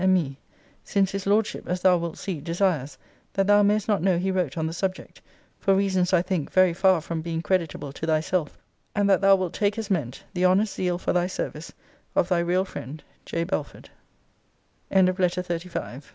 and 0.01 0.15
me; 0.15 0.35
since 0.83 1.11
his 1.11 1.27
Lordship, 1.27 1.69
as 1.69 1.83
thou 1.83 1.95
wilt 1.95 2.17
see, 2.17 2.41
desires, 2.41 2.97
that 3.33 3.45
thou 3.45 3.61
mayest 3.61 3.87
not 3.87 4.01
know 4.01 4.17
he 4.17 4.31
wrote 4.31 4.57
on 4.57 4.65
the 4.65 4.73
subject; 4.73 5.21
for 5.59 5.75
reasons, 5.75 6.11
I 6.11 6.23
think, 6.23 6.51
very 6.51 6.73
far 6.73 7.01
from 7.01 7.21
being 7.21 7.43
creditable 7.43 7.91
to 7.93 8.07
thyself: 8.07 8.57
and 8.95 9.07
that 9.07 9.21
thou 9.21 9.35
wilt 9.35 9.53
take 9.53 9.77
as 9.77 9.91
meant, 9.91 10.23
the 10.33 10.43
honest 10.43 10.73
zeal 10.73 10.97
for 10.97 11.13
thy 11.13 11.27
service, 11.27 11.71
of 12.15 12.29
Thy 12.29 12.39
re 12.39 12.63